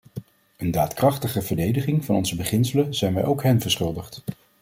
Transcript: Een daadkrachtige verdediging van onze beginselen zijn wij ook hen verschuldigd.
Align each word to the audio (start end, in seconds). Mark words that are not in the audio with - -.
Een 0.57 0.71
daadkrachtige 0.71 1.41
verdediging 1.41 2.05
van 2.05 2.15
onze 2.15 2.35
beginselen 2.35 2.93
zijn 2.93 3.13
wij 3.13 3.25
ook 3.25 3.43
hen 3.43 3.61
verschuldigd. 3.61 4.23